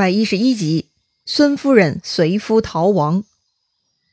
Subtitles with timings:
[0.00, 0.86] 百一十一集，
[1.26, 3.22] 孙夫人随夫逃亡。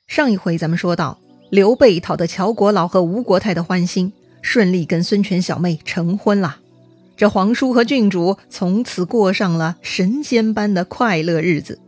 [0.06, 1.18] 上一回咱们说到，
[1.50, 4.12] 刘备讨得乔国老和吴国太的欢心，
[4.42, 6.58] 顺利跟孙权小妹成婚了。
[7.16, 11.80] 这皇叔和郡主从此过上了神仙般的快乐日子。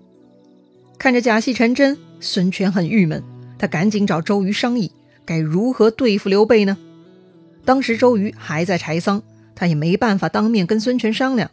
[0.98, 3.22] 看着假戏成真，孙权很郁闷，
[3.58, 4.94] 他赶紧找周瑜商议，
[5.26, 6.78] 该如何对付刘备呢？
[7.66, 9.22] 当时周瑜还在柴桑，
[9.56, 11.52] 他也没办法当面跟孙权商量。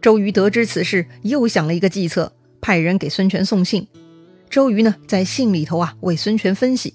[0.00, 3.86] 周瑜得知此事，又想了一个计策，派人给孙权送信。
[4.48, 6.94] 周瑜呢，在信里头啊，为孙权分析，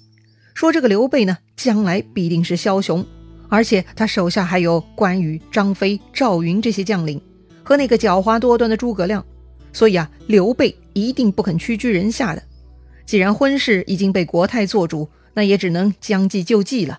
[0.54, 3.06] 说这个刘备呢，将来必定是枭雄，
[3.48, 7.20] 而且他手下还有关羽、张飞、赵云这些将领，
[7.62, 9.24] 和那个狡猾多端的诸葛亮，
[9.72, 12.42] 所以啊，刘备一定不肯屈居人下的。
[13.06, 16.98] 既然婚事已经被国太做主，那也只能将计就计了。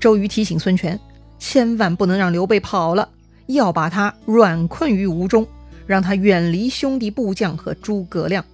[0.00, 0.98] 周瑜提醒孙权，
[1.38, 3.08] 千万不能让刘备跑了。
[3.48, 5.46] 要把他软困于吴中，
[5.86, 8.44] 让他远离兄弟部将和诸葛亮。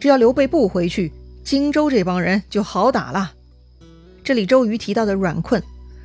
[0.00, 1.12] 只要刘备不回去，
[1.44, 3.32] 荆州这帮人就好打了。
[4.22, 5.62] 这里周瑜提到的软困，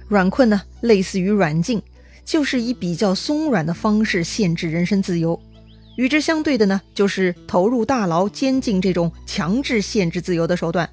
[0.08, 1.82] 软困呢，类似于软禁，
[2.26, 5.40] 就是以比较松软的方式限制人身自由。
[5.96, 10.90] 与之相对的呢，就是投入大牢监禁这种强制限制自由的手段。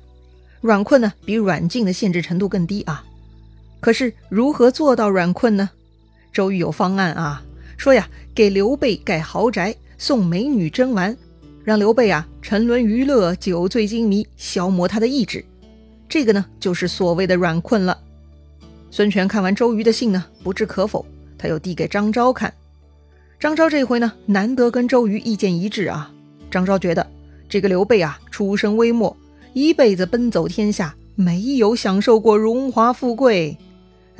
[0.61, 3.03] 软困呢，比软禁的限制程度更低啊。
[3.81, 5.70] 可是如何做到软困呢？
[6.33, 7.42] 周瑜有方案啊，
[7.77, 11.17] 说呀，给刘备盖豪宅，送美女珍玩，
[11.64, 15.45] 让刘备啊沉沦娱乐，酒醉金迷，消磨他的意志。
[16.08, 17.98] 这个呢，就是所谓的软困了。
[18.91, 21.05] 孙权看完周瑜的信呢，不置可否，
[21.39, 22.53] 他又递给张昭看。
[23.39, 26.12] 张昭这回呢，难得跟周瑜意见一致啊。
[26.51, 27.06] 张昭觉得
[27.48, 29.17] 这个刘备啊，出身微末，
[29.53, 33.56] 一辈子奔走天下，没有享受过荣华富贵。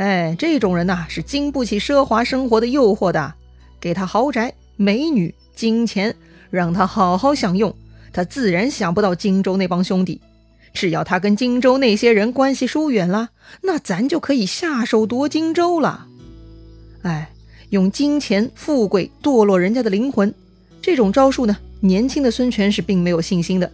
[0.01, 3.34] 哎，这种人呐是经不起奢华生活的诱惑的。
[3.79, 6.17] 给他豪宅、美女、金钱，
[6.48, 7.77] 让他好好享用，
[8.11, 10.19] 他自然想不到荆州那帮兄弟。
[10.73, 13.28] 只要他跟荆州那些人关系疏远了，
[13.61, 16.06] 那咱就可以下手夺荆州了。
[17.03, 17.31] 哎，
[17.69, 20.34] 用金钱、富贵堕落人家的灵魂，
[20.81, 23.71] 这种招数呢，年轻的孙权是并没有信心的。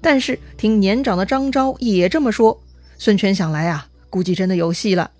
[0.00, 2.60] 但是听年长的张昭也这么说，
[2.96, 5.10] 孙权想来啊，估计真的有戏了。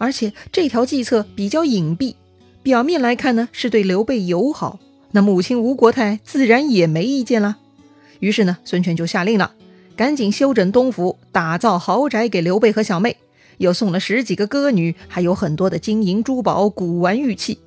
[0.00, 2.14] 而且这条计策比较隐蔽，
[2.62, 4.80] 表面来看呢是对刘备友好，
[5.10, 7.58] 那母亲吴国太自然也没意见了。
[8.18, 9.52] 于是呢，孙权就下令了，
[9.94, 13.18] 赶紧修整东府，打造豪宅给刘备和小妹，
[13.58, 17.58] 又送了十几个歌女，还有很多的金银珠宝、古玩玉器。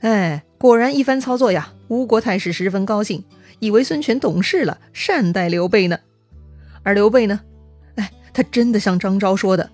[0.00, 3.24] 哎，果然一番操作呀，吴国太是十分高兴，
[3.60, 5.98] 以为孙权懂事了，善待刘备呢。
[6.82, 7.40] 而刘备呢，
[7.94, 9.70] 哎，他真的像张昭说的。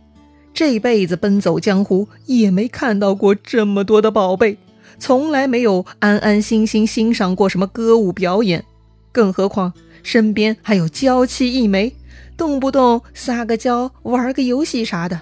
[0.52, 4.58] 这辈子奔走江湖，也没看到过这么多的宝贝，
[4.98, 8.64] 从来没有安安心心欣赏过什么歌舞表演，
[9.12, 9.72] 更何况
[10.02, 11.94] 身边还有娇妻一枚，
[12.36, 15.20] 动不动撒个娇、玩个游戏啥的。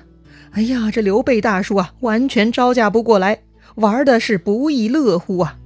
[0.52, 3.42] 哎呀，这刘备大叔啊，完全招架不过来，
[3.74, 5.58] 玩的是不亦乐乎啊！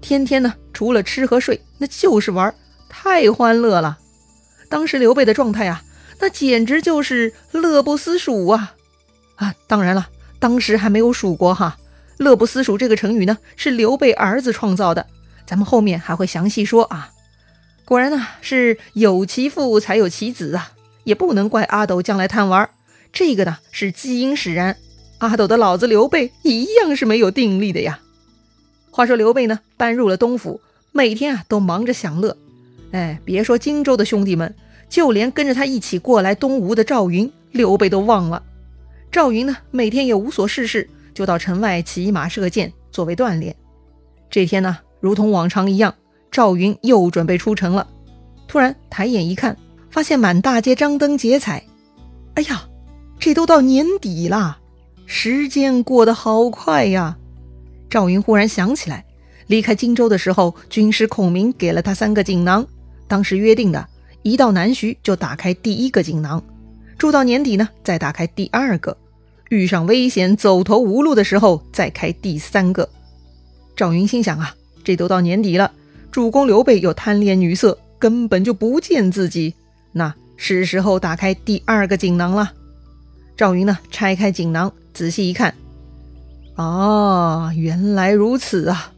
[0.00, 2.54] 天天呢，除了吃和睡，那就是玩，
[2.88, 3.98] 太欢乐了。
[4.70, 5.82] 当时刘备的状态啊，
[6.20, 8.76] 那简直就是乐不思蜀啊！
[9.40, 10.06] 啊，当然了，
[10.38, 11.78] 当时还没有蜀国哈。
[12.18, 15.06] 乐不思蜀这个成语呢，是刘备儿子创造的，
[15.46, 17.10] 咱们后面还会详细说啊。
[17.86, 20.72] 果然呢，是有其父才有其子啊，
[21.04, 22.68] 也不能怪阿斗将来贪玩，
[23.14, 24.76] 这个呢是基因使然。
[25.18, 28.00] 阿斗的老子刘备一样是没有定力的呀。
[28.90, 30.60] 话说刘备呢，搬入了东府，
[30.92, 32.36] 每天啊都忙着享乐。
[32.92, 34.54] 哎，别说荆州的兄弟们，
[34.90, 38.42] 就连跟着他一起过来东吴的赵云，刘备都忘了。
[39.12, 43.54] 赵云呢，每天也无所事事，就到城外骑马射箭作为锻炼。
[44.30, 45.92] 这天呢，如同往常一样，
[46.30, 47.88] 赵云又准备出城了。
[48.46, 49.56] 突然抬眼一看，
[49.90, 51.64] 发现满大街张灯结彩。
[52.34, 52.68] 哎呀，
[53.18, 54.60] 这都到年底了，
[55.06, 57.18] 时间过得好快呀！
[57.88, 59.04] 赵云忽然想起来，
[59.48, 62.64] 离开荆州的时候，军师孔明给了他三个锦囊，
[63.08, 63.84] 当时约定的，
[64.22, 66.40] 一到南徐就打开第一个锦囊。
[66.96, 68.94] 住到年底呢，再打开第二个；
[69.50, 72.88] 遇上危险、走投无路的时候，再开第三个。
[73.76, 74.54] 赵云心想啊，
[74.84, 75.72] 这都到年底了，
[76.10, 79.54] 主公刘备又贪恋女色，根本就不见自己，
[79.92, 82.52] 那是时候打开第二个锦囊了。
[83.36, 85.54] 赵云呢，拆开锦囊，仔细一看，
[86.54, 88.92] 啊，原来如此啊，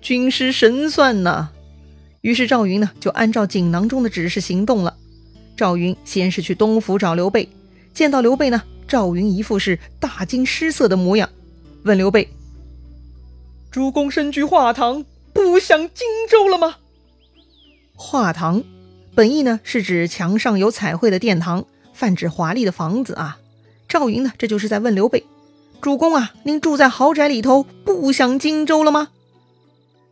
[0.00, 1.50] 军师神算呐！
[2.22, 4.96] 于是赵云呢，就按照锦囊中的指示行动了。
[5.54, 7.48] 赵云先是去东府找刘备，
[7.92, 11.28] 见到刘备呢，赵云一副是大惊失色的模样，
[11.84, 12.30] 问刘备
[13.70, 15.04] ：“主公身居华堂，
[15.34, 16.76] 不想荆州了吗？”
[17.94, 18.64] 画堂，
[19.14, 23.38] 本意呢是指墙上有彩绘的殿堂，泛指华丽的房子啊。
[23.86, 25.24] 赵云呢，这就是在问刘备
[25.82, 29.08] ：“主公啊，您住在豪宅里头，不想荆州了吗？”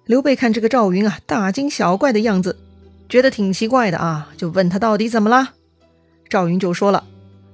[0.04, 2.58] 刘备看这个赵云啊，大惊小怪的样子，
[3.08, 5.54] 觉得挺奇怪的啊，就问他到底怎么了。
[6.28, 7.04] 赵云就说了，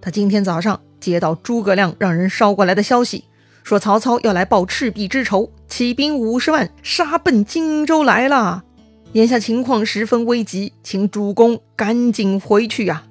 [0.00, 3.24] 他今天早上接到诸葛亮让人捎过来的消息，
[3.64, 8.62] 说曹操要来报赤壁之仇，起兵五十万杀奔荆州来了。
[9.14, 13.02] 眼下情况十分危急，请主公赶紧回去呀！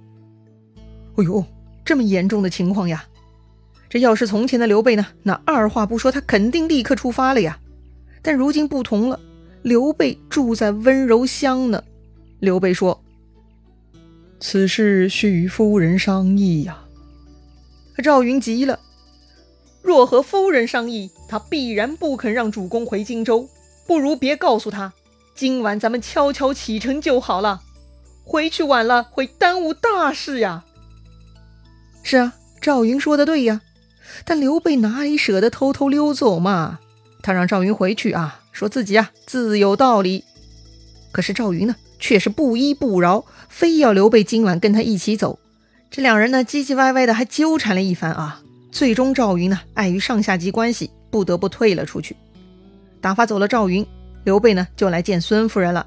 [1.17, 1.45] 哎呦，
[1.85, 3.03] 这么严重的情况呀！
[3.87, 7.59] 这要是从前的刘备呢，那二话不说，他肯定立刻出发了呀。
[8.21, 9.19] 但如今不同了，
[9.61, 11.83] 刘备住在温柔乡呢。
[12.39, 13.03] 刘备说
[14.39, 16.80] ：“此事需与夫人商议呀。”
[18.01, 18.79] 赵云急了
[19.81, 23.49] ：“若和夫人商议，他必然不肯让主公回荆州，
[23.85, 24.93] 不如别告诉他。”
[25.33, 27.61] 今晚咱们悄悄启程就好了，
[28.23, 30.65] 回去晚了会耽误大事呀。
[32.03, 33.61] 是啊，赵云说的对呀，
[34.25, 36.79] 但刘备哪里舍得偷偷溜走嘛？
[37.23, 40.25] 他让赵云回去啊，说自己啊自有道理。
[41.11, 45.39] 可是赵云呢，却是不依不饶，非要刘备今晚跟他一起走。
[45.91, 48.41] 这两人呢，唧唧歪歪的还纠缠了一番啊。
[48.71, 52.15] 最终赵云呢，碍于上下级关系，不得不退了出去，
[53.01, 53.85] 打发走了赵云。
[54.23, 55.85] 刘备呢，就来见孙夫人了。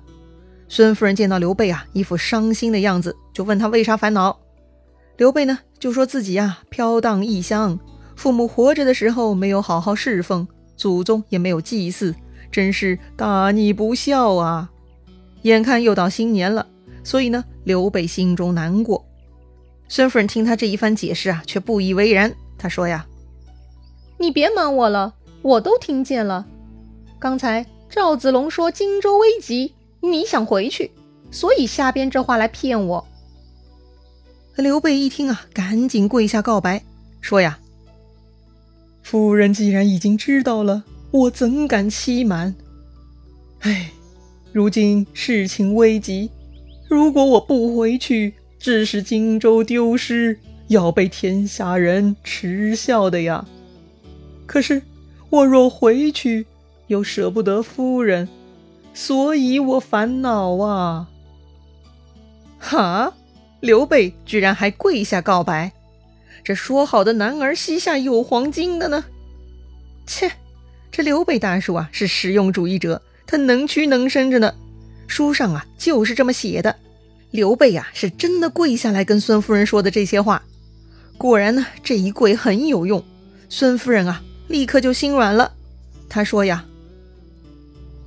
[0.69, 4.39] 孙夫人见到刘备啊，一副伤心的样子，就问他为啥烦恼。
[5.17, 7.79] 刘备呢，就说自己呀，飘荡异乡，
[8.15, 10.47] 父母活着的时候没有好好侍奉，
[10.77, 12.15] 祖宗也没有祭祀，
[12.53, 14.71] 真是大逆不孝啊！
[15.43, 16.67] 眼看又到新年了，
[17.03, 19.03] 所以呢，刘备心中难过。
[19.89, 22.35] 孙夫人听他这一番解释啊，却不以为然。
[22.59, 23.07] 她说呀
[24.19, 26.47] ：“你别瞒我了，我都听见了，
[27.19, 30.91] 刚才。”赵子龙说：“荆州危急，你想回去，
[31.31, 33.07] 所以瞎编这话来骗我。”
[34.57, 36.83] 刘备一听啊，赶紧跪下告白，
[37.21, 37.61] 说：“呀，
[39.03, 40.83] 夫人既然已经知道了，
[41.13, 42.57] 我怎敢欺瞒？
[43.61, 43.93] 哎，
[44.53, 46.31] 如今事情危急，
[46.89, 48.35] 如果我不回去，
[48.65, 50.39] 致使荆州丢失，
[50.69, 53.45] 要被天下人耻笑的呀。
[54.47, 54.81] 可是
[55.29, 56.47] 我若回去……”
[56.89, 58.27] 又舍不得夫人，
[58.95, 61.09] 所以我烦恼啊！
[62.59, 63.15] 哈，
[63.61, 65.73] 刘备居然还跪下告白，
[66.43, 69.05] 这说好的男儿膝下有黄金的呢？
[70.07, 70.31] 切，
[70.91, 74.55] 这刘备大叔啊是实用主义者，他能屈能伸着呢。
[75.07, 76.77] 书上啊就是这么写的。
[77.35, 80.45] 刘备啊是真的跪下来跟孙夫人说的这些话，
[81.19, 83.05] 果然呢这一跪很有用，
[83.49, 85.53] 孙夫人啊立刻就心软了。
[86.09, 86.65] 她说呀。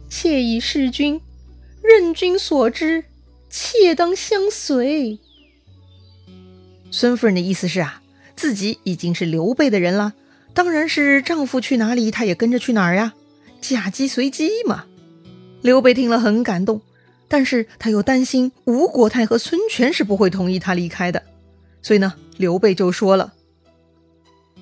[0.09, 1.19] 妾已弑君，
[1.83, 3.03] 任君所知，
[3.49, 5.19] 妾当相随。
[6.89, 8.01] 孙夫人的意思是啊，
[8.33, 10.13] 自己已经是刘备的人了，
[10.53, 13.13] 当然是丈夫去哪里，她也跟着去哪儿呀，
[13.59, 14.85] 嫁鸡随鸡嘛。
[15.61, 16.81] 刘备听了很感动，
[17.27, 21.21] 但是他又担心吴国太和孙权是不会同意他离开的，
[21.81, 23.33] 所以呢，刘备就说了：“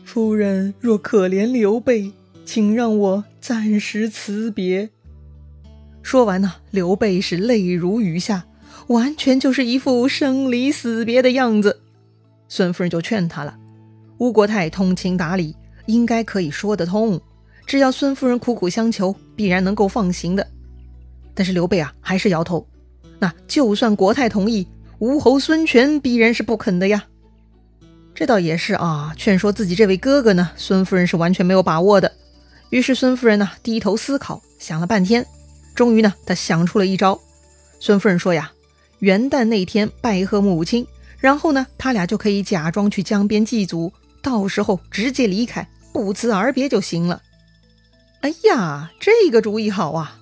[0.03, 2.12] 夫人若可怜刘备，
[2.45, 4.89] 请让我暂时辞别。”
[6.01, 8.45] 说完呢，刘备是泪如雨下，
[8.88, 11.81] 完全就是一副生离死别的样子。
[12.47, 13.57] 孙夫人就劝他了，
[14.19, 15.56] 吴国太通情达理，
[15.87, 17.19] 应该可以说得通，
[17.66, 20.47] 只要孙夫人苦苦相求，必然能够放行的。
[21.35, 22.68] 但是刘备啊，还是摇头。
[23.19, 27.04] 那就算国太同意，吴侯孙权必然是不肯的呀。
[28.15, 32.11] 这倒也是啊，劝说自己这位哥哥呢，孙夫人是完全没有把握的。
[32.69, 35.25] 于是孙夫人呢，低头思考，想了半天。
[35.75, 37.19] 终于呢，她想出了一招。
[37.80, 38.51] 孙夫人说呀
[38.99, 40.87] ：“元旦那天拜贺母亲，
[41.19, 47.21] 然后呢，他俩就可以假装去江边祭祖，到时候直接离开，不辞而别就行了。”
[48.21, 50.18] 哎呀，这个主意好啊！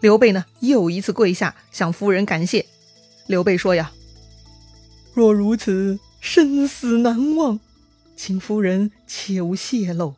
[0.00, 2.66] 刘备呢，又一次跪下向夫人感谢。
[3.26, 3.92] 刘备说呀
[5.14, 7.58] ：“若如此，生死难忘，
[8.16, 10.14] 请夫人切勿泄露。”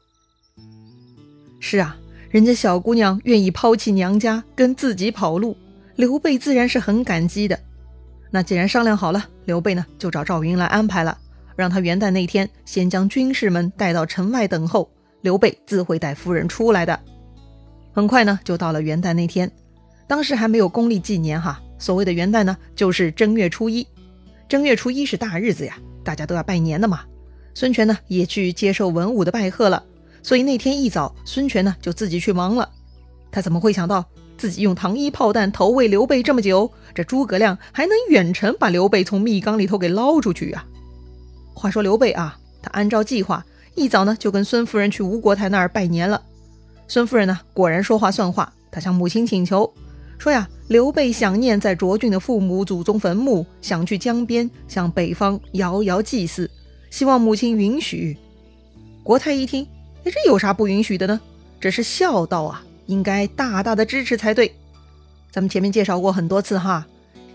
[1.61, 1.97] 是啊。
[2.31, 5.57] 人家小姑娘愿意抛弃娘家跟自己跑路，
[5.97, 7.59] 刘备自然是很感激的。
[8.31, 11.19] 那既然商量好了，刘备呢就找赵云来安排了，
[11.57, 14.89] 让他元旦那天先将军士们带到城外等候，
[15.23, 17.01] 刘备自会带夫人出来的。
[17.93, 19.51] 很快呢就到了元旦那天，
[20.11, 23.87] 当时还没有公历纪年哈，所谓的元旦呢就是正月初一，
[24.49, 27.03] 正月初一是大日子呀，大家都要拜年的嘛。
[27.55, 29.81] 孙权呢也去接受文武的拜贺了。
[30.21, 32.69] 所以那天一早，孙权呢就自己去忙了。
[33.31, 34.05] 他怎么会想到
[34.37, 40.67] 自己用糖衣炮弹投喂刘备这么久，这诸葛亮还能远程把刘备从密缸里头给捞出去啊？
[41.55, 46.21] 话说刘备啊，他按照计划，一早呢就跟孙夫人去吴国太那儿拜年了。
[46.89, 49.73] 孙夫人呢，果然说话算话，她向母亲请求
[50.21, 56.49] 说呀：“刘备想念在涿郡的父母祖宗坟墓，想去江边向北方遥遥祭祀，
[56.91, 58.15] 希望母亲允许。”
[59.03, 59.67] 国太一听，
[60.05, 61.19] 哎，这有啥不允许的呢？
[61.59, 64.55] 这是孝道啊，应该大大的支持才对。
[65.31, 66.87] 咱们前面介绍过很多次哈，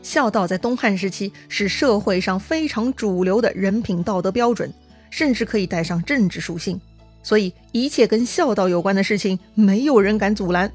[0.03, 4.71] 孝道在东汉时期是社会上非常主流的人品道德标准，
[5.09, 6.79] 甚至可以带上政治属性。
[7.23, 10.71] 所以一切跟孝道有关的事情，没有人敢阻拦。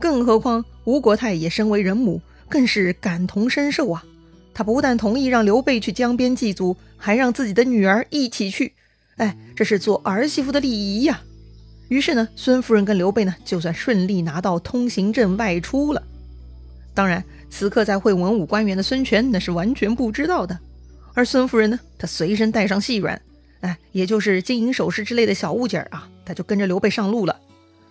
[0.00, 4.04] 更何况吴国太也身为人母，更是感同身受啊。
[4.54, 8.72] 他不但同意让刘备去江边祭祖，还让自己的女儿一起去。
[9.16, 11.20] 哎，这是做儿媳妇的礼仪呀。
[11.88, 16.02] 于是呢，孙夫人跟刘备呢，就算顺利拿到通行证外出了。
[16.92, 20.58] 当然，此刻在会文武官员的孙权那是完全不知道的。
[21.14, 23.20] 而孙夫人呢，她随身带上细软，
[23.60, 27.36] 哎，也就是金银首饰之类的小物件啊，她就跟着刘备上路了。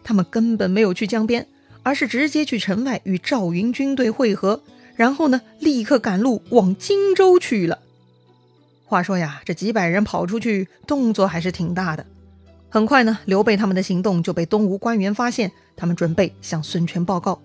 [0.04, 1.46] 他们根本没有去江边，
[1.88, 4.62] 而是直接去城外与赵云军队会合，
[4.98, 7.80] 然后呢，立刻赶路往荆州去了。
[8.84, 12.06] 话说呀，这几百人跑出去，动作还是挺大的。
[12.68, 17.42] 很快呢，刘备他们的行动就被东吴官员发现，他们准备向孙权报告。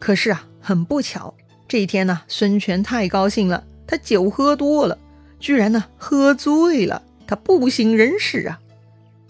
[0.00, 1.32] 可是啊，很不巧，
[1.68, 4.98] 这一天呢，孙权太高兴了，他酒喝多了，
[5.38, 8.58] 居然呢喝醉了，他不省人事啊。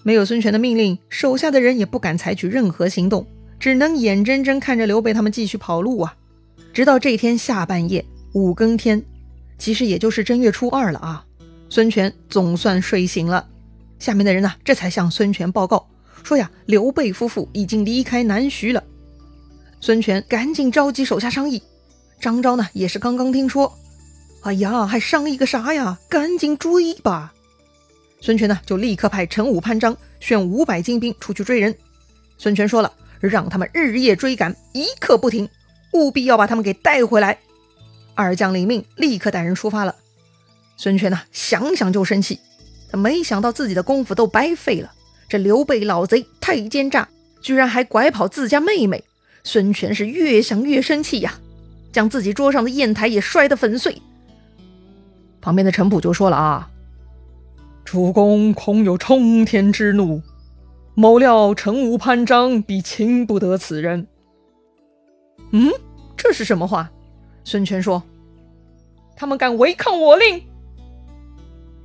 [0.02, 3.26] 没有孙权的命令，手下的人也不敢采取任何行动，
[3.60, 6.16] 只能眼睁睁看着刘备他们继续跑路啊。
[6.72, 9.00] 直到这天下半夜五更天，
[9.58, 11.24] 其实也就是正月初二了啊。
[11.68, 13.46] 孙权总算睡醒了，
[13.98, 15.86] 下面的人呢，这才向孙权报告
[16.24, 18.82] 说呀，刘备夫妇已经离开南徐了。
[19.80, 21.62] 孙权赶紧召集手下商议，
[22.20, 23.72] 张昭呢也是刚刚听说，
[24.42, 25.98] 哎呀，还商议个啥呀？
[26.08, 27.32] 赶紧追吧！
[28.20, 31.74] 孙权呢就立刻派陈武、潘璋选五百精兵出去追人。
[32.36, 32.92] 孙权说了，
[33.28, 35.48] 让他们日夜追赶，一刻不停，
[35.92, 37.38] 务必要把他们给带回来。
[38.14, 39.94] 二将领命，立刻带人出发了。
[40.76, 42.40] 孙权呢，想想就生气，
[42.90, 44.92] 他没想到自己的功夫都白费了。
[45.28, 47.08] 这刘备老贼太奸诈，
[47.40, 49.04] 居然还拐跑自家妹妹。
[49.44, 51.38] 孙权是越想越生气呀，
[51.92, 54.00] 将自己桌上的砚台也摔得粉碎。
[55.40, 56.68] 旁边的陈普就说了啊
[57.84, 60.20] ：“主公恐有冲天之怒，
[61.00, 64.06] 某料陈武、潘璋必亲不得此人。”
[65.50, 65.70] 嗯，
[66.14, 66.90] 这是什么话？
[67.42, 68.02] 孙权说
[69.16, 70.42] ：“他们敢违抗我令。”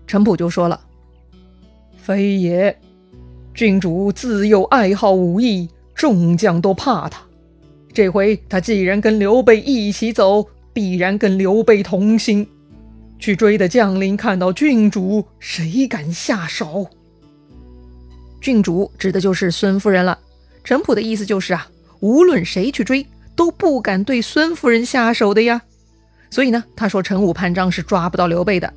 [0.05, 0.81] 陈普就说了
[1.95, 2.77] ：“非也，
[3.53, 7.21] 郡主自幼爱好武艺，众将都怕他。
[7.93, 12.45] 这回他既然跟刘备一起走，必然跟刘备同心。
[13.17, 16.89] 去追的将领看到郡主，谁敢下手？
[18.45, 20.19] 郡主指的就是孙夫人了。
[20.63, 21.67] 陈普的意思就是啊，
[21.99, 23.03] 无论谁去追，
[23.35, 25.63] 都不敢对孙夫人下手的呀。
[26.29, 28.71] 所以呢，他说陈武、潘璋是抓不到刘备的。”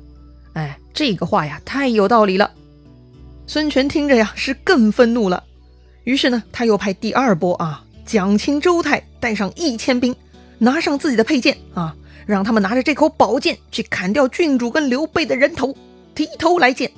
[0.53, 2.49] 哎，这个话呀，太有道理了。
[3.45, 5.43] 孙权听着呀，是更愤怒了。
[6.03, 10.15] 于是呢，他又派第二波啊，蒋钦、周泰带上一千兵，
[10.57, 11.95] 拿上自己的佩剑啊，
[12.25, 15.77] 让他们拿着这口宝剑去砍掉郡主跟刘备的人头，
[16.15, 16.91] 提头来见。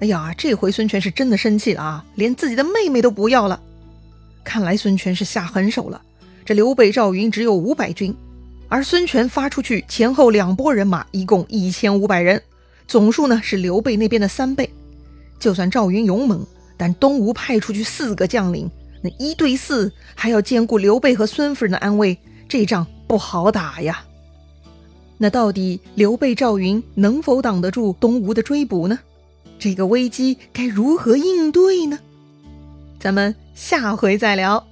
[0.00, 3.60] 哎呀，这回孙权是真的生气了啊，连自己的妹妹都不要了。
[4.44, 6.02] 看来孙权是下狠手了。
[6.44, 8.14] 这刘备、赵云只有五百军。
[8.68, 12.42] 而孙权发出去前后两拨人马，一共一千五百人，
[12.86, 14.68] 总数呢是刘备那边的三倍。
[15.38, 16.44] 就算赵云勇猛，
[16.76, 18.70] 但东吴派出去四个将领，
[19.02, 24.04] 那一对四还要兼顾刘备和孙夫人的安危，这仗不好打呀。
[25.16, 28.98] 那到底刘备、赵云能否挡得住东吴的追捕呢？
[29.58, 31.98] 这个危机该如何应对呢？
[32.98, 34.66] 咱们下回再聊。